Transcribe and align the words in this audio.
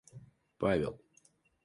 Павел 0.61 0.93